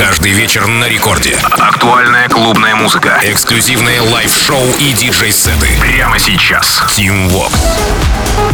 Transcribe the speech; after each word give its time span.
Каждый 0.00 0.32
вечер 0.32 0.66
на 0.66 0.88
рекорде. 0.88 1.36
Актуальная 1.58 2.26
клубная 2.30 2.74
музыка. 2.74 3.20
Эксклюзивные 3.22 4.00
live-шоу 4.00 4.64
и 4.78 4.94
диджей-сеты. 4.94 5.68
Прямо 5.78 6.18
сейчас. 6.18 6.82
Tim 6.88 7.28
Vox. 7.28 7.52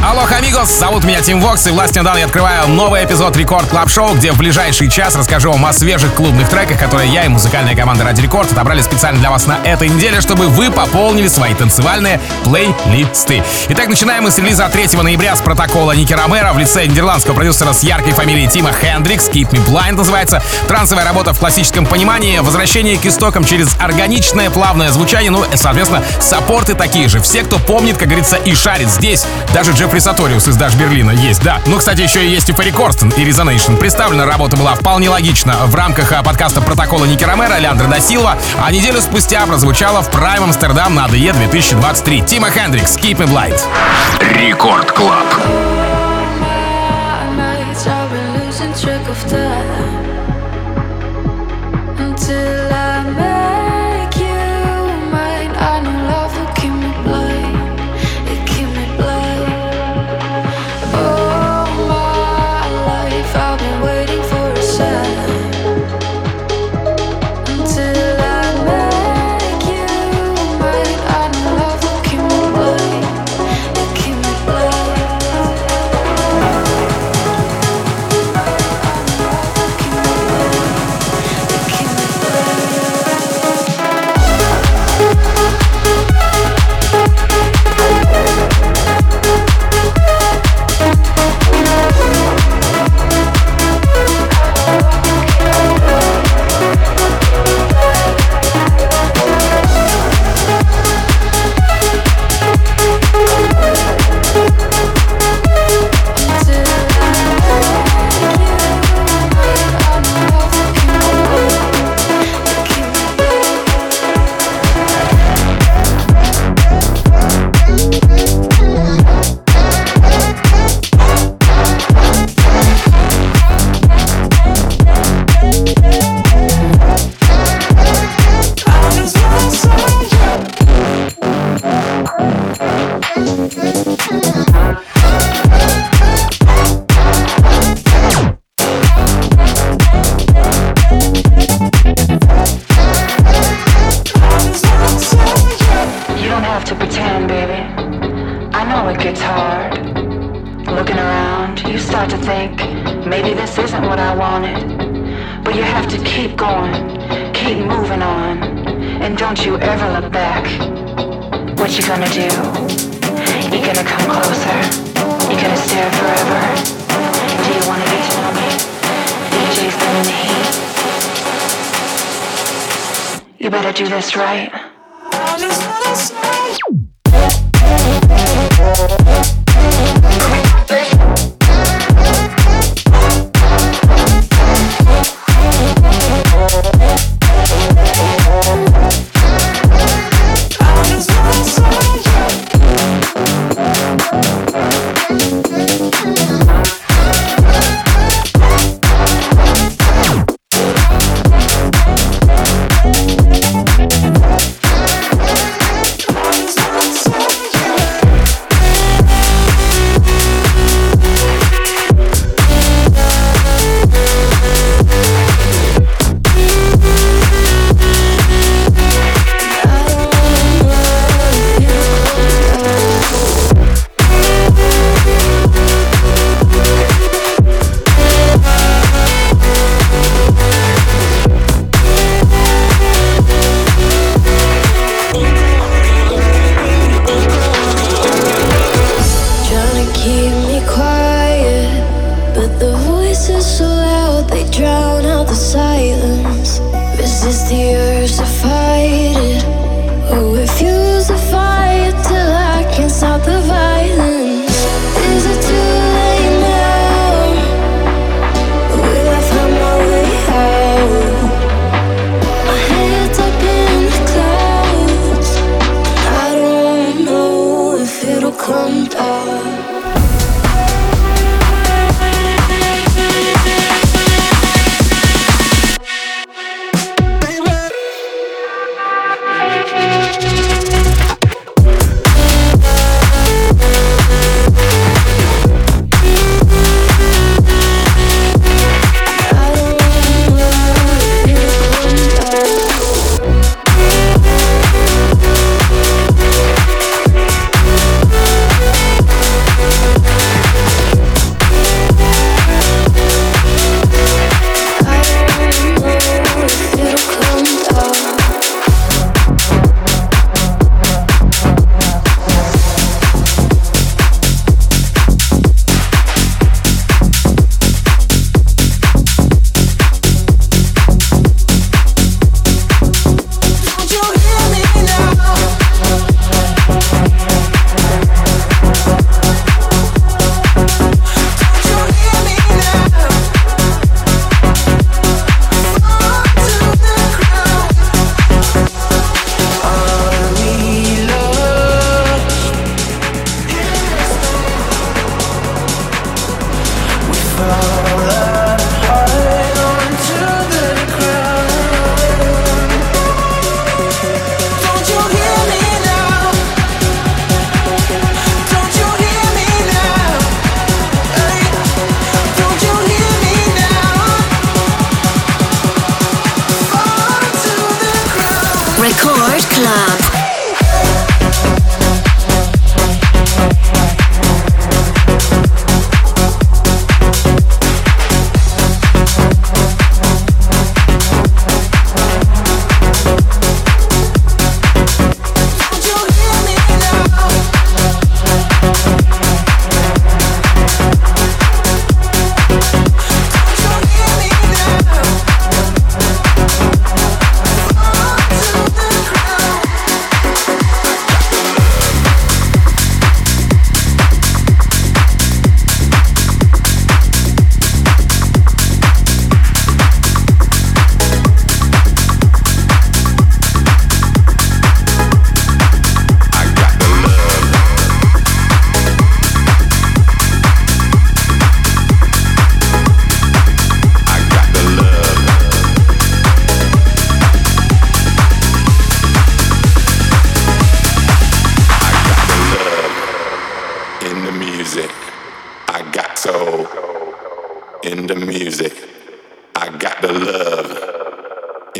Алло, 0.04 0.24
амигос, 0.30 0.68
зовут 0.78 1.04
меня 1.04 1.20
Tim 1.20 1.40
Vox, 1.40 1.66
и 1.66 1.70
власть 1.70 1.96
недавно 1.96 2.18
я 2.18 2.26
открываю 2.26 2.68
новый 2.68 3.04
эпизод 3.04 3.36
Record 3.36 3.68
Club 3.68 3.88
Show, 3.90 4.14
где 4.14 4.30
в 4.30 4.36
ближайший 4.36 4.90
час 4.90 5.16
расскажу 5.16 5.50
вам 5.50 5.64
о 5.66 5.72
свежих 5.72 6.14
клубных 6.14 6.48
треках, 6.48 6.78
которые 6.78 7.10
я 7.10 7.24
и 7.24 7.28
музыкальная 7.28 7.74
команда 7.74 8.04
Радио 8.04 8.20
Рекорд 8.20 8.50
отобрали 8.52 8.82
специально 8.82 9.18
для 9.18 9.30
вас 9.30 9.46
на 9.46 9.58
этой 9.64 9.88
неделе, 9.88 10.20
чтобы 10.20 10.48
вы 10.48 10.70
пополнили 10.70 11.28
свои 11.28 11.54
танцевальные 11.54 12.20
плейлисты. 12.44 13.42
Итак, 13.68 13.88
начинаем 13.88 14.24
мы 14.24 14.30
с 14.30 14.38
релиза 14.38 14.68
3 14.68 14.96
ноября 15.02 15.34
с 15.34 15.40
Protocol 15.40 15.92
а 15.92 15.96
Nicky 15.96 16.12
Romero 16.12 16.52
в 16.52 16.58
лице 16.58 16.86
нидерландского 16.86 17.34
продюсера 17.34 17.72
с 17.72 17.82
яркой 17.82 18.12
фамилией 18.12 18.48
Timmo 18.48 18.72
Hendriks, 18.72 19.28
Keep 19.28 19.50
Me 19.50 19.64
Blind 19.66 19.96
называется. 19.96 20.42
Трансовая 20.68 21.04
работа 21.04 21.32
в 21.36 21.38
классическом 21.38 21.84
понимании, 21.84 22.38
возвращение 22.38 22.96
к 22.96 23.04
истокам 23.04 23.44
через 23.44 23.68
органичное 23.78 24.48
плавное 24.48 24.90
звучание, 24.90 25.30
ну, 25.30 25.44
и, 25.44 25.56
соответственно, 25.56 26.02
саппорты 26.18 26.74
такие 26.74 27.08
же. 27.08 27.20
Все, 27.20 27.42
кто 27.42 27.58
помнит, 27.58 27.98
как 27.98 28.08
говорится, 28.08 28.36
и 28.36 28.54
шарит 28.54 28.88
здесь, 28.88 29.26
даже 29.52 29.72
Джеффри 29.72 29.98
Сутториус 29.98 30.48
из 30.48 30.56
Dash 30.56 30.74
Berlin 30.74 31.05
а 31.05 31.10
есть, 31.10 31.42
да. 31.42 31.60
Ну, 31.66 31.76
кстати, 31.76 32.00
еще 32.00 32.24
и 32.24 32.30
есть 32.30 32.48
и 32.48 32.54
Ферри 32.54 32.70
Корстен, 32.70 33.10
и 33.10 33.22
Резонейшн. 33.22 33.74
Представлена 33.74 34.24
работа 34.24 34.56
была 34.56 34.74
вполне 34.74 35.10
логично 35.10 35.56
в 35.66 35.74
рамках 35.74 36.10
а, 36.12 36.22
подкаста 36.22 36.62
Protocol 36.62 37.04
а 37.04 37.08
Nicky 37.08 37.24
Romero, 37.24 37.58
Leandro 37.58 37.86
Da 37.86 37.99
Silva, 37.99 38.38
а 38.58 38.72
неделю 38.72 39.02
спустя 39.02 39.44
прозвучала 39.44 40.02
в 40.02 40.10
Prime 40.10 40.44
Amsterdam 40.44 40.94
на 40.94 41.04
ADE 41.04 41.34
2023. 41.34 42.22
Timmo 42.22 42.50
Hendriks, 42.50 42.96
Keep 42.96 43.18
Me 43.18 43.26
Blind. 43.28 43.60
Record 44.20 44.90
Club. 44.92 45.26
track 48.76 49.08
of 49.08 49.30
time 49.30 49.85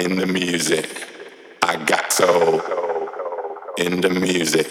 in 0.06 0.14
the 0.14 0.26
music. 0.26 0.88
I 1.64 1.74
got 1.84 2.12
so 2.12 2.60
in 3.76 4.00
the 4.00 4.10
music. 4.10 4.68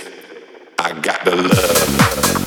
I 0.79 0.97
got 1.01 1.25
the 1.25 1.35
love. 1.35 2.44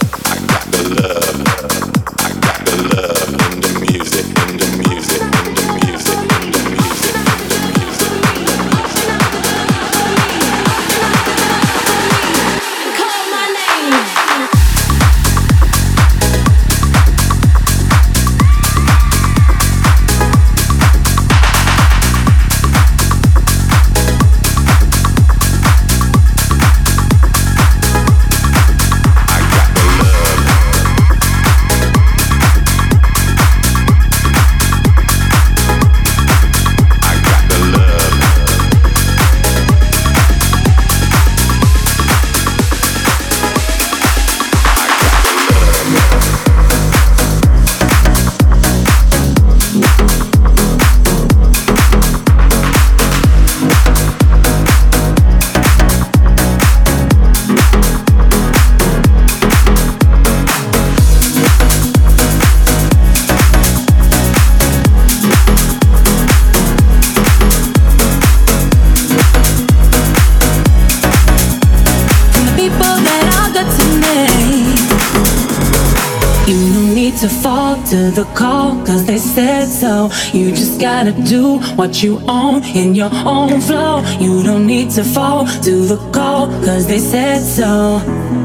Gotta 80.79 81.13
do 81.13 81.59
what 81.75 82.03
you 82.03 82.21
own 82.29 82.63
in 82.65 82.95
your 82.95 83.11
own 83.13 83.61
flow. 83.61 84.03
You 84.21 84.43
don't 84.45 84.67
need 84.67 84.91
to 84.91 85.03
fall 85.03 85.47
to 85.47 85.87
the 85.87 85.97
call, 86.13 86.47
cause 86.65 86.87
they 86.87 87.01
said 87.01 87.41
so. 87.41 88.01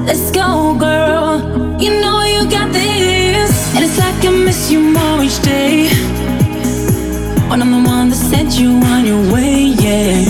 Let's 0.07 0.31
go, 0.31 0.75
girl. 0.77 1.79
You 1.79 2.01
know 2.01 2.23
you 2.23 2.49
got 2.49 2.71
this. 2.73 3.51
And 3.75 3.85
it's 3.85 3.97
like 3.99 4.25
I 4.25 4.31
miss 4.31 4.71
you 4.71 4.79
more 4.79 5.23
each 5.23 5.41
day. 5.43 5.89
When 7.49 7.61
I'm 7.61 7.71
the 7.71 7.87
one 7.87 8.09
that 8.09 8.15
sent 8.15 8.59
you 8.59 8.71
on 8.93 9.05
your 9.05 9.21
way, 9.31 9.75
yeah. 9.85 10.25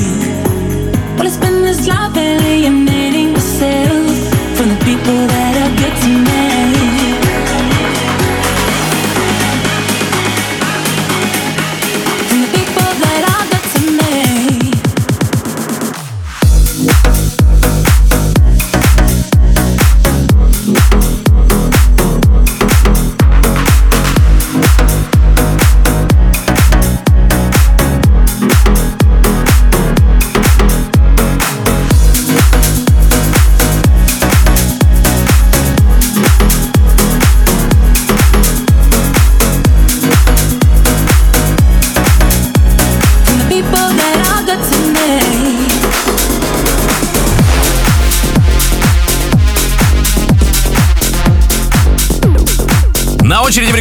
Well, 1.16 1.26
it's 1.26 1.38
been 1.38 1.62
this 1.62 1.88
life 1.88 2.18
alienating 2.18 3.32
myself 3.32 4.12
from 4.58 4.70
the 4.70 4.80
people 4.84 5.28
that 5.28 5.53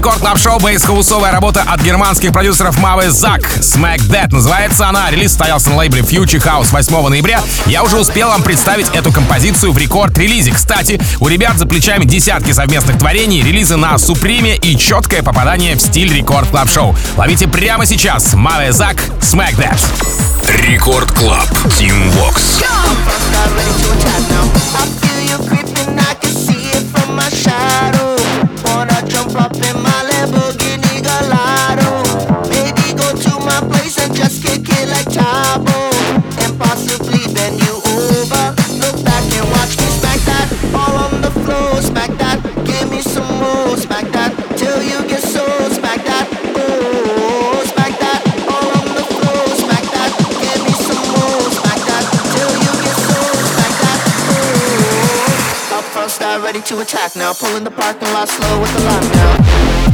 Record 0.02 0.18
Club 0.18 0.36
Show 0.36 0.58
bass-house 0.58 1.06
овая 1.06 1.30
работа 1.30 1.62
от 1.62 1.80
германских 1.80 2.32
продюсеров 2.32 2.76
Мавы 2.80 3.10
Зак. 3.10 3.42
Smack 3.60 3.98
That 3.98 4.32
называется 4.32 4.88
она. 4.88 5.08
Релиз 5.12 5.28
состоялся 5.28 5.70
на 5.70 5.76
лейбле 5.76 6.00
Future 6.00 6.44
House 6.44 6.72
8 6.72 7.08
ноября. 7.08 7.40
Я 7.66 7.84
уже 7.84 8.00
успел 8.00 8.26
вам 8.26 8.42
представить 8.42 8.88
эту 8.94 9.12
композицию 9.12 9.70
в 9.70 9.78
рекорд-релизе. 9.78 10.50
Кстати, 10.50 11.00
у 11.20 11.28
ребят 11.28 11.56
за 11.56 11.66
плечами 11.66 12.04
десятки 12.04 12.50
совместных 12.50 12.98
творений, 12.98 13.42
релизы 13.42 13.76
на 13.76 13.96
Суприме 13.96 14.56
и 14.56 14.76
четкое 14.76 15.22
попадание 15.22 15.76
в 15.76 15.80
стиль 15.80 16.12
Record 16.12 16.48
Club 16.48 16.68
Show. 16.68 16.96
Ловите 17.16 17.46
прямо 17.46 17.86
сейчас. 17.86 18.34
Мавы 18.34 18.72
Зак, 18.72 18.96
Smack 19.20 19.54
That. 19.54 19.78
Record 20.66 21.12
Club. 21.12 21.48
Tim 21.78 22.10
Vox. 22.10 22.60
I 24.74 24.86
feel 25.00 25.20
you 27.96 28.01
ready 56.52 56.64
to 56.66 56.80
attack. 56.80 57.16
Now. 57.16 57.32
Pulling 57.32 57.64
the 57.64 57.70
parking 57.70 58.08
lot 58.12 58.28
slow 58.28 58.60
with 58.60 58.72
the 58.74 58.80
lockdown. 58.80 59.91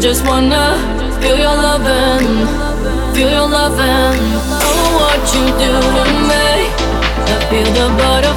Just 0.00 0.24
wanna 0.24 0.78
feel 1.20 1.36
your 1.36 1.54
loving, 1.54 2.26
feel 3.14 3.28
your 3.28 3.48
loving. 3.48 4.16
Oh, 4.64 4.96
what 4.96 5.20
you 5.34 5.44
do 5.60 5.72
to 5.96 6.04
me. 6.30 6.72
I 7.28 7.36
feel 7.50 7.68
the 7.76 7.86
butterflies, 8.00 8.29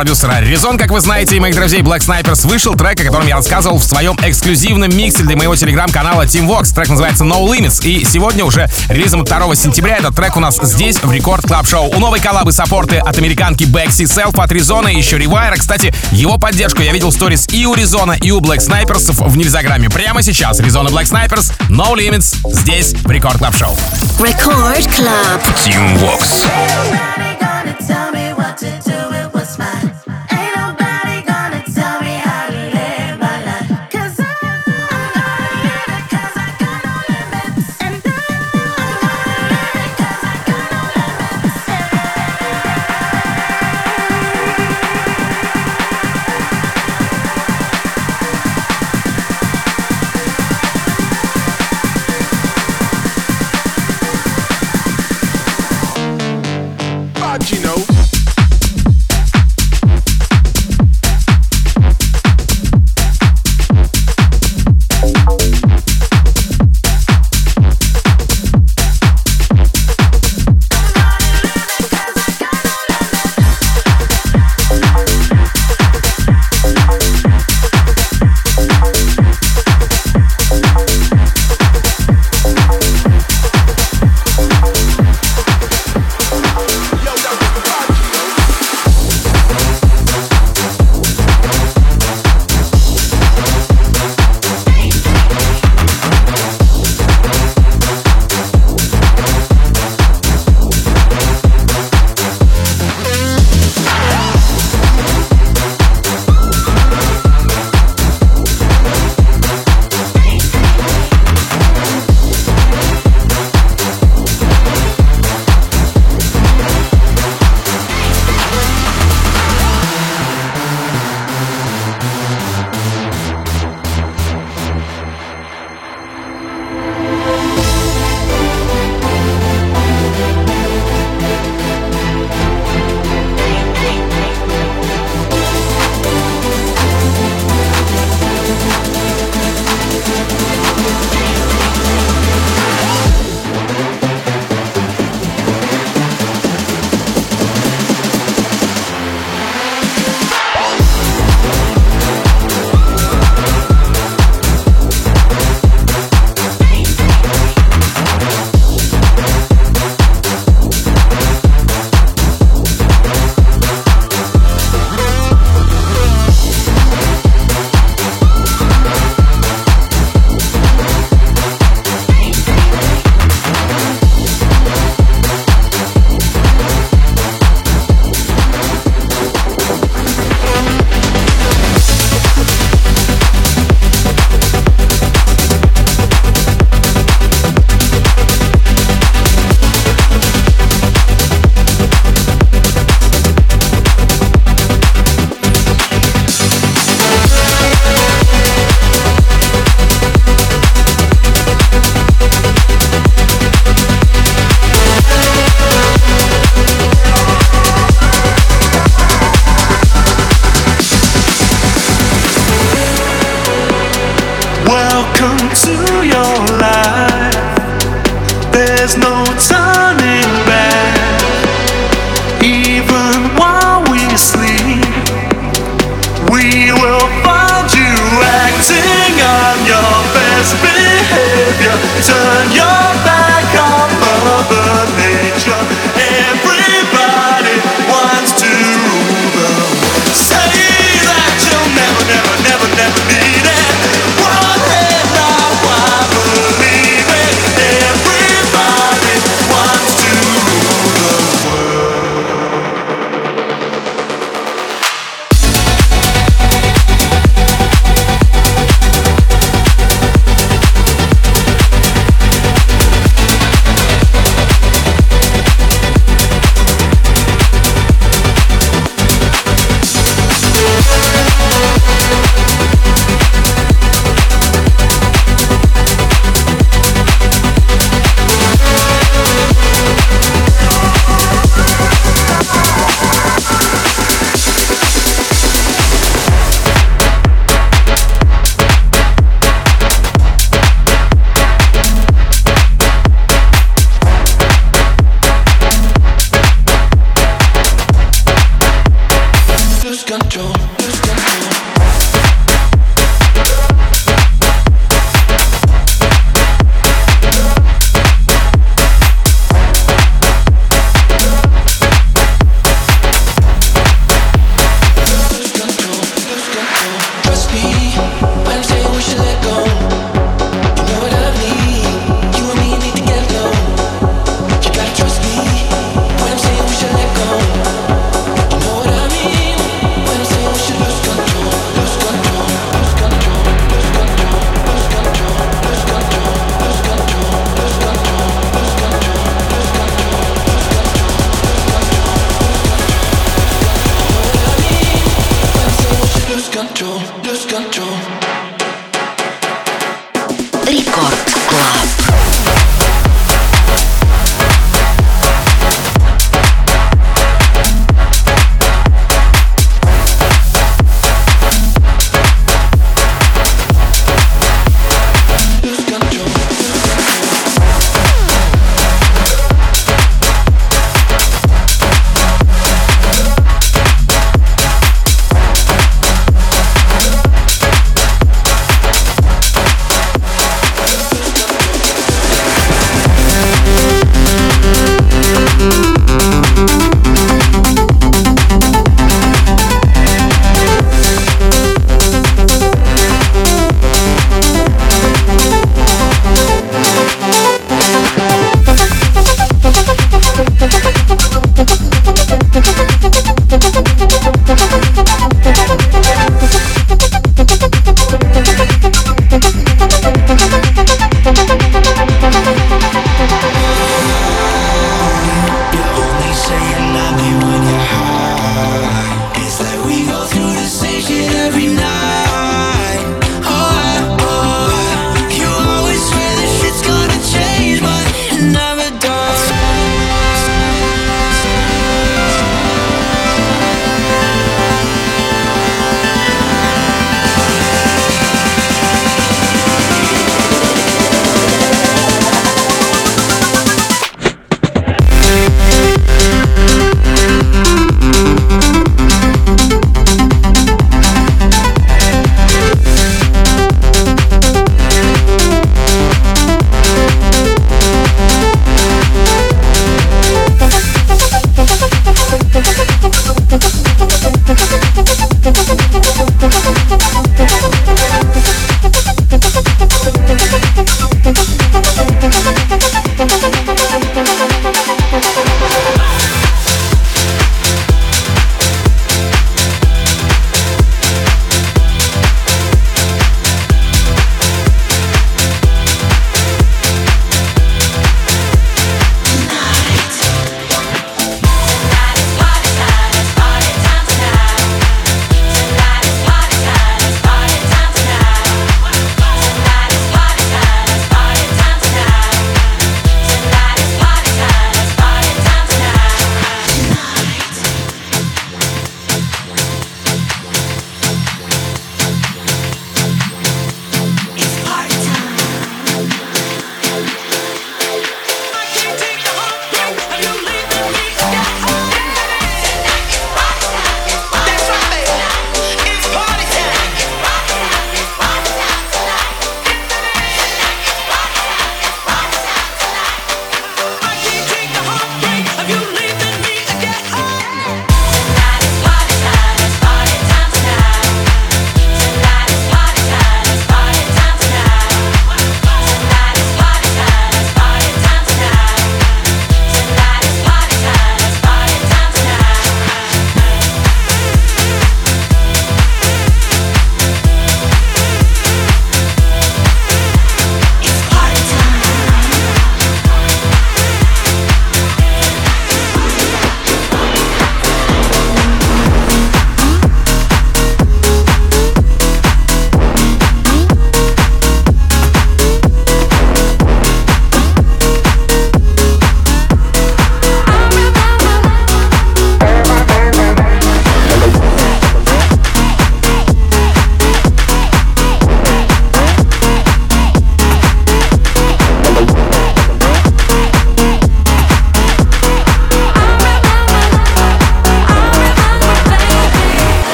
продюсера 0.00 0.40
Резон, 0.40 0.78
как 0.78 0.90
вы 0.92 1.00
знаете, 1.02 1.36
и 1.36 1.40
моих 1.40 1.54
друзей 1.54 1.82
Black 1.82 1.98
Snipers 1.98 2.48
вышел 2.48 2.74
трек, 2.74 2.98
о 2.98 3.04
котором 3.04 3.26
я 3.26 3.36
рассказывал 3.36 3.76
в 3.76 3.84
своем 3.84 4.16
эксклюзивном 4.22 4.96
миксе 4.96 5.24
для 5.24 5.36
моего 5.36 5.54
телеграм-канала 5.54 6.22
Tim 6.22 6.48
Vox. 6.48 6.74
Трек 6.74 6.88
называется 6.88 7.24
No 7.24 7.44
Limits, 7.44 7.84
и 7.86 8.02
сегодня 8.06 8.46
уже 8.46 8.66
релизом 8.88 9.24
2 9.24 9.54
сентября 9.54 9.98
этот 9.98 10.16
трек 10.16 10.38
у 10.38 10.40
нас 10.40 10.58
здесь, 10.62 10.96
в 11.02 11.12
Record 11.12 11.46
Club 11.46 11.68
Show. 11.68 11.94
У 11.94 11.98
новой 11.98 12.18
коллабы 12.18 12.50
саппорты 12.52 12.96
от 12.96 13.18
американки 13.18 13.64
Бекси 13.64 14.06
Селф, 14.06 14.38
от 14.38 14.50
Резона 14.50 14.88
и 14.88 14.96
еще 14.96 15.18
Ревайра. 15.18 15.56
Кстати, 15.56 15.92
его 16.12 16.38
поддержку 16.38 16.80
я 16.80 16.92
видел 16.92 17.10
в 17.10 17.12
сторис 17.12 17.46
и 17.52 17.66
у 17.66 17.74
Резона, 17.74 18.12
и 18.12 18.30
у 18.30 18.40
Black 18.40 18.66
Snipers 18.66 19.12
в 19.28 19.36
Нельзяграме. 19.36 19.90
Прямо 19.90 20.22
сейчас 20.22 20.60
Резон 20.60 20.88
и 20.88 20.90
Black 20.90 21.10
Snipers 21.10 21.52
No 21.68 21.94
Limits 21.94 22.38
здесь, 22.54 22.94
в 22.94 23.10
Record 23.10 23.36
Club 23.36 23.54
Show. 23.54 23.76
Record 24.18 24.88
Club. 24.96 25.42
Team 25.62 25.98
Vox. 25.98 27.29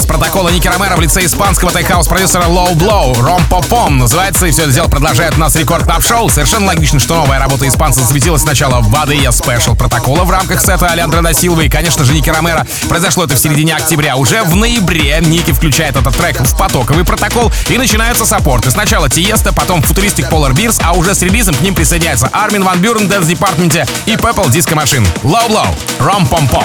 С 0.00 0.06
протокола 0.06 0.48
Ники 0.48 0.66
Ромеро 0.66 0.96
в 0.96 1.00
лице 1.00 1.24
испанского 1.24 1.70
tech 1.70 1.85
house-продюсера 1.85 2.44
Low 2.44 2.74
Blow 2.74 3.18
Ром 3.20 3.42
Попом 3.48 3.98
называется, 3.98 4.46
и 4.46 4.50
все 4.50 4.62
это 4.62 4.72
дело 4.72 4.88
продолжает 4.88 5.36
у 5.36 5.40
нас 5.40 5.54
Record 5.56 5.84
Club 5.84 6.02
Show 6.02 6.28
Совершенно 6.28 6.66
логично, 6.66 6.98
что 6.98 7.14
новая 7.14 7.38
работа 7.38 7.68
испанца 7.68 8.00
засветилась 8.00 8.42
сначала 8.42 8.80
в 8.80 8.94
ADE 8.94 9.28
Special 9.28 9.76
протокола 9.76 10.24
в 10.24 10.30
рамках 10.30 10.60
сета 10.60 10.88
Алеандро 10.88 11.22
да 11.22 11.32
Силвы 11.32 11.66
и, 11.66 11.68
конечно 11.68 12.04
же, 12.04 12.12
Ники 12.12 12.28
Ромеро. 12.28 12.66
Произошло 12.88 13.24
это 13.24 13.36
в 13.36 13.38
середине 13.38 13.74
октября. 13.74 14.16
Уже 14.16 14.42
в 14.42 14.56
ноябре 14.56 15.18
Ники 15.20 15.52
включает 15.52 15.96
этот 15.96 16.16
трек 16.16 16.40
в 16.40 16.56
потоковый 16.56 17.04
протокол 17.04 17.52
и 17.68 17.78
начинаются 17.78 18.26
саппорты. 18.26 18.70
Сначала 18.70 19.08
Тиесто, 19.08 19.52
потом 19.52 19.80
Futuristic 19.80 20.30
Polar 20.30 20.52
Bears, 20.52 20.80
а 20.82 20.92
уже 20.92 21.14
с 21.14 21.22
релизом 21.22 21.54
к 21.54 21.60
ним 21.60 21.74
присоединяются 21.74 22.28
Армин 22.32 22.64
Ван 22.64 22.80
Бюрен, 22.80 23.06
Dance 23.08 23.26
Department 23.26 23.88
и 24.06 24.14
Purple 24.14 24.48
Disco 24.48 24.74
Machine. 24.74 25.06
Low 25.22 25.48
Blow, 25.48 25.68
Ром 26.00 26.26
Пом 26.26 26.48
Пом. 26.48 26.64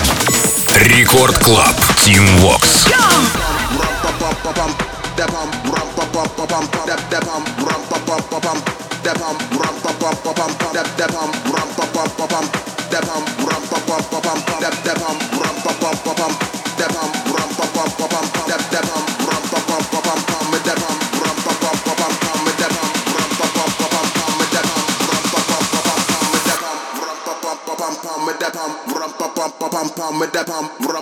Рекорд 0.75 1.38
Клаб. 1.39 1.75
Тим 1.97 2.25
Вокс. 2.38 2.82
that 2.91 3.00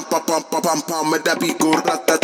pump 0.10 0.26
pump 0.28 0.49
pam 0.70 0.82
pam, 0.82 1.10
me 1.10 1.18
da 1.18 1.36
pico 1.36 1.72
rata 1.72 2.19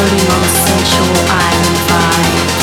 Floating 0.00 0.30
on 0.30 0.42
a 0.42 0.48
sensual 0.48 1.28
island 1.28 1.76
vibes. 1.90 2.59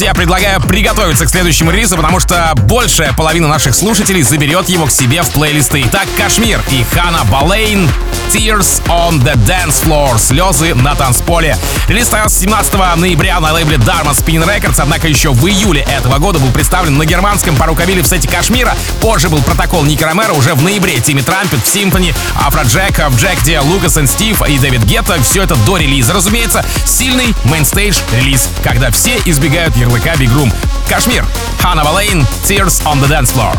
Друзья, 0.00 0.14
предлагаю 0.14 0.62
приготовиться 0.62 1.26
к 1.26 1.28
следующему 1.28 1.72
релизу, 1.72 1.94
потому 1.94 2.20
что 2.20 2.54
большая 2.56 3.12
половина 3.12 3.48
наших 3.48 3.74
слушателей 3.74 4.22
заберет 4.22 4.70
его 4.70 4.86
к 4.86 4.90
себе 4.90 5.20
в 5.20 5.28
плейлисты. 5.28 5.82
Итак, 5.84 6.08
KSHMR 6.16 6.58
и 6.70 6.86
Hannah 6.94 7.22
Boleyn 7.24 7.86
Tears 8.32 8.80
on 8.86 9.20
the 9.22 9.34
Dance 9.44 9.84
Floor. 9.84 10.18
Слезы 10.18 10.74
на 10.74 10.94
танцполе. 10.94 11.54
Релиз 11.88 12.04
состоялся 12.04 12.38
17 12.38 12.72
ноября 12.96 13.40
на 13.40 13.52
лейбле 13.52 13.76
Dharma 13.76 14.12
Spinnin' 14.12 14.46
Records, 14.46 14.76
однако 14.78 15.06
еще 15.06 15.32
в 15.32 15.46
июле 15.46 15.82
этого 15.82 16.18
года 16.18 16.38
был 16.38 16.50
представлен 16.50 16.96
на 16.96 17.04
германском 17.04 17.56
Parookaville 17.56 18.02
в 18.02 18.06
сете 18.06 18.28
Кашмира. 18.28 18.74
Позже 19.00 19.28
был 19.28 19.42
протокол 19.42 19.82
Ники 19.82 20.04
Ромеро 20.04 20.32
уже 20.32 20.54
в 20.54 20.62
ноябре. 20.62 21.00
Timmy 21.00 21.22
Trumpet 21.22 21.60
в 21.62 21.68
Sinphony, 21.68 22.14
Afrojack 22.36 23.00
в 23.08 23.16
Jacked, 23.16 23.38
Lucas 23.64 23.98
и 23.98 24.06
Стив 24.06 24.48
и 24.48 24.58
Дэвид 24.58 24.84
Гетта. 24.84 25.20
Все 25.22 25.42
это 25.42 25.56
до 25.56 25.76
релиза. 25.76 26.14
Разумеется, 26.14 26.64
сильный 26.86 27.34
mainstage 27.44 27.98
релиз, 28.12 28.48
когда 28.62 28.90
все 28.90 29.20
избегают 29.24 29.76
ярлыка 29.89 30.15
Big 30.15 30.29
Room. 30.29 30.53
Кашмир, 30.87 31.25
Хана 31.59 31.83
Валейн, 31.83 32.25
Tears 32.43 32.83
on 32.85 32.99
the 33.01 33.07
Dance 33.07 33.31
Floor. 33.31 33.51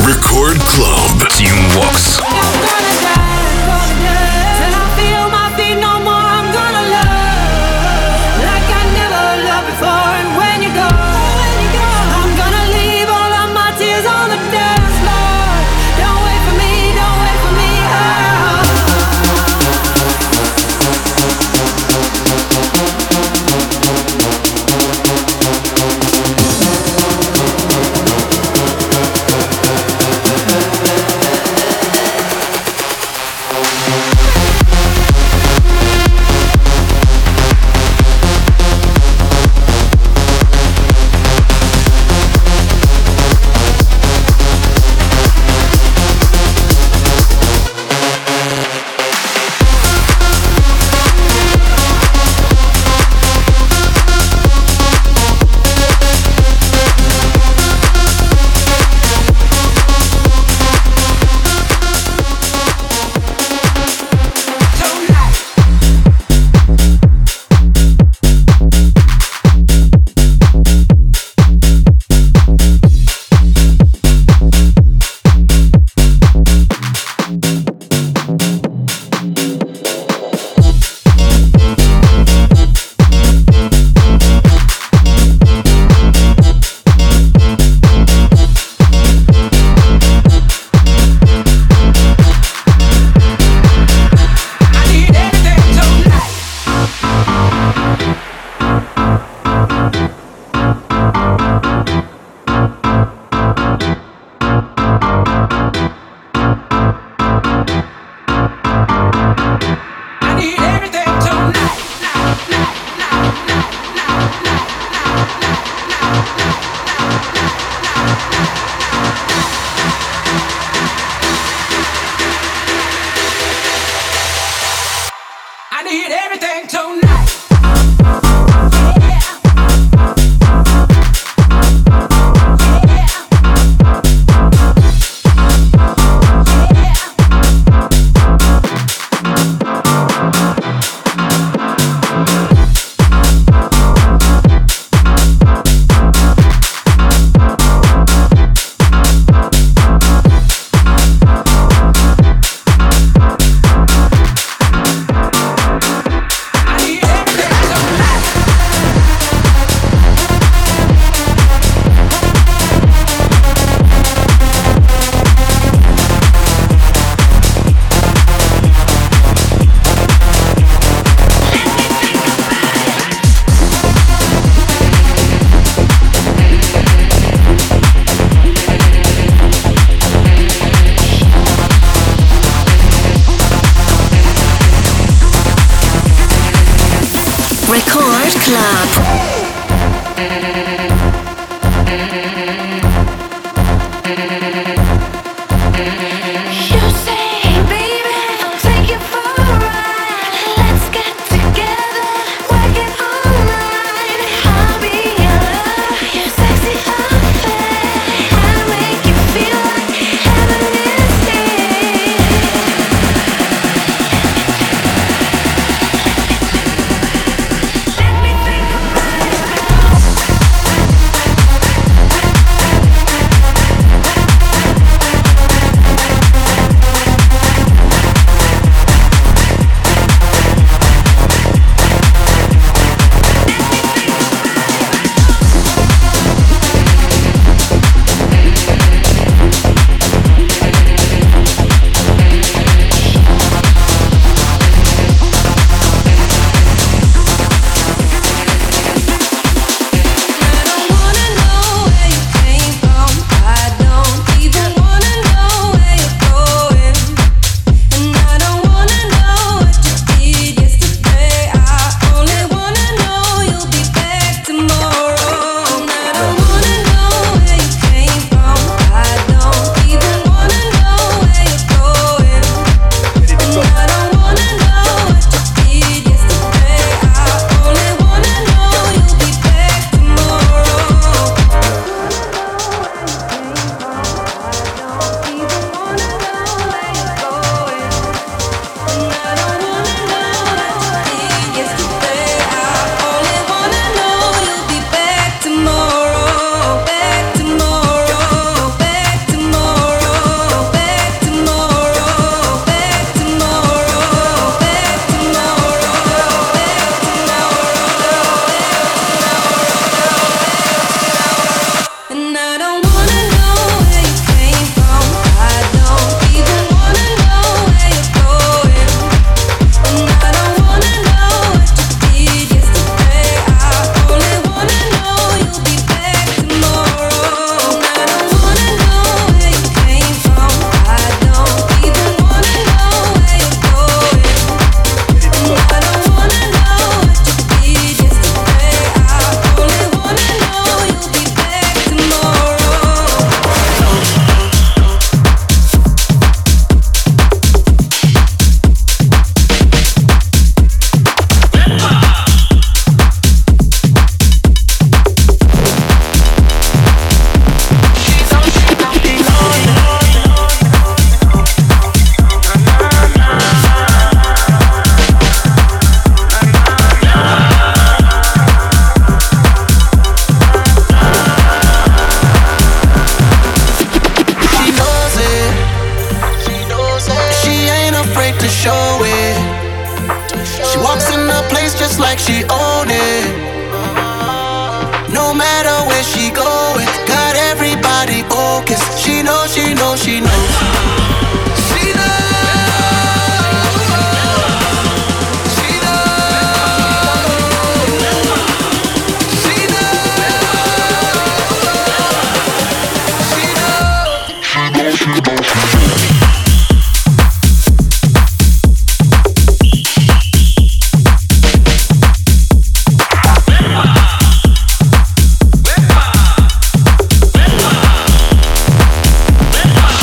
Record 0.00 0.58
Club. 0.66 1.28
Team 1.30 1.56
Vox. 1.74 3.23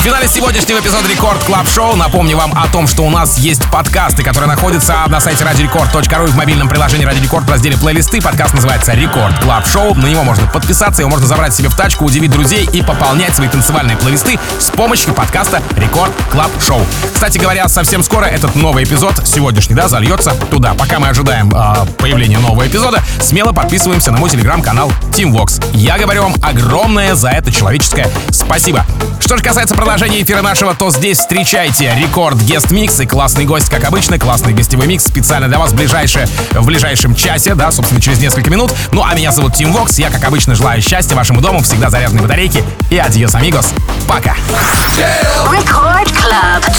В 0.03 0.05
финале 0.05 0.27
сегодняшнего 0.27 0.81
эпизода 0.81 1.07
Record 1.07 1.45
Club 1.45 1.69
Show 1.69 1.95
напомню 1.95 2.37
вам 2.37 2.53
о 2.57 2.67
том, 2.67 2.89
что 2.89 3.05
у 3.05 3.11
нас 3.11 3.39
есть 3.39 3.63
подкасты, 3.71 4.25
которые 4.25 4.49
находятся 4.49 4.97
на 5.07 5.21
сайте 5.21 5.45
радиорекорд.ру 5.45 6.25
и 6.25 6.27
в 6.27 6.35
мобильном 6.35 6.69
приложении 6.69 7.05
Радио 7.05 7.23
Рекорд 7.23 7.47
в 7.47 7.49
разделе 7.49 7.77
плейлисты. 7.77 8.21
Подкаст 8.21 8.53
называется 8.53 8.95
Record 8.95 9.39
Club 9.39 9.65
Show. 9.65 9.95
На 9.95 10.07
него 10.07 10.25
можно 10.25 10.45
подписаться, 10.49 11.03
его 11.03 11.11
можно 11.13 11.29
забрать 11.29 11.55
себе 11.55 11.69
в 11.69 11.77
тачку, 11.77 12.05
удивить 12.05 12.33
друзей 12.33 12.69
и 12.73 12.83
пополнять 12.83 13.37
свои 13.37 13.47
танцевальные 13.47 13.97
плейлисты 13.97 14.41
с 14.59 14.73
помощью 14.73 15.15
подкаста 15.15 15.63
Record 15.77 16.11
Club 16.33 16.51
Show. 16.61 16.85
Кстати 17.15 17.39
говоря, 17.39 17.69
совсем 17.69 18.03
скоро 18.03 18.25
этот 18.25 18.57
новый 18.57 18.83
эпизод, 18.83 19.23
сегодняшний, 19.25 19.77
да, 19.77 19.87
зальется 19.87 20.33
туда. 20.51 20.75
Пока 20.75 20.99
мы 20.99 21.11
ожидаем 21.11 21.49
э, 21.55 21.87
появления 21.99 22.39
нового 22.39 22.67
эпизода, 22.67 23.01
смело 23.21 23.53
подписываемся 23.53 24.11
на 24.11 24.19
мой 24.19 24.31
телеграм-канал 24.31 24.91
Tim 25.13 25.31
Vox. 25.33 25.65
Я 25.75 25.97
говорю 25.97 26.25
вам 26.25 26.35
огромное 26.43 27.15
за 27.15 27.29
это 27.29 27.53
человеческое 27.53 28.11
спасибо. 28.33 28.85
Что 29.21 29.37
же 29.37 29.45
касается 29.45 29.77
продолжения 29.77 29.92
эфира 29.97 30.41
нашего, 30.41 30.75
то 30.75 30.91
здесь 30.91 31.19
встречайте 31.19 31.95
Record 31.97 32.39
Guest 32.39 32.71
Mix 32.71 32.99
и 33.01 33.07
классный 33.07 33.45
гость, 33.45 33.69
как 33.69 33.85
обычно, 33.85 34.19
классный 34.19 34.55
гостевой 34.55 34.87
микс 34.87 35.05
специально 35.05 35.49
для 35.49 35.59
вас 35.59 35.73
в, 35.73 35.75
ближайшее, 35.75 36.27
в 36.53 36.65
ближайшем 36.65 37.15
часе, 37.15 37.55
да, 37.55 37.71
собственно, 37.71 38.01
через 38.01 38.19
несколько 38.19 38.49
минут. 38.51 38.73
Ну 38.93 39.05
а 39.05 39.15
меня 39.15 39.33
зовут 39.33 39.55
Тим 39.55 39.73
Вокс, 39.73 39.99
я, 39.99 40.11
как 40.11 40.25
обычно, 40.25 40.55
желаю 40.55 40.81
счастья 40.81 41.15
вашему 41.15 41.41
дому, 41.43 41.63
всегда 41.63 41.91
заряженной 41.91 42.23
батарейки 42.23 42.65
и 42.91 42.97
adiós, 42.97 43.35
amigos. 43.35 43.75
Пока. 44.09 44.35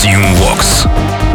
Tim 0.02 0.36
Vox. 0.38 1.33